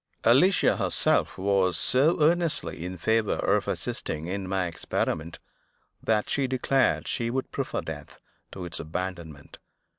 Alicia 0.23 0.77
herself 0.77 1.37
was 1.37 1.77
so 1.77 2.17
earnestly 2.23 2.83
in 2.83 2.97
favor 2.97 3.35
of 3.37 3.67
assisting 3.67 4.25
in 4.25 4.47
my 4.49 4.65
experiment, 4.65 5.37
that 6.01 6.27
she 6.27 6.47
declared 6.47 7.07
she 7.07 7.29
would 7.29 7.51
prefer 7.51 7.81
death 7.81 8.19
to 8.51 8.65
its 8.65 8.79
abandonment. 8.79 9.59